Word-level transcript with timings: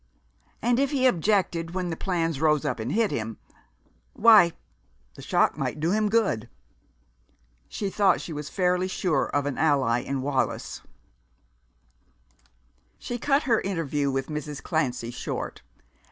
And 0.63 0.79
if 0.79 0.89
he 0.89 1.05
objected 1.05 1.75
when 1.75 1.91
the 1.91 1.95
plans 1.95 2.41
rose 2.41 2.65
up 2.65 2.79
and 2.79 2.91
hit 2.91 3.11
him, 3.11 3.37
why, 4.13 4.53
the 5.13 5.21
shock 5.21 5.59
might 5.59 5.79
do 5.79 5.91
him 5.91 6.09
good. 6.09 6.49
She 7.69 7.91
thought 7.91 8.19
she 8.19 8.33
was 8.33 8.49
fairly 8.49 8.87
sure 8.87 9.27
of 9.29 9.45
an 9.45 9.59
ally 9.59 9.99
in 9.99 10.23
Wallis. 10.23 10.81
She 12.97 13.19
cut 13.19 13.43
her 13.43 13.61
interview 13.61 14.09
with 14.09 14.25
Mrs. 14.25 14.63
Clancy 14.63 15.11
short. 15.11 15.61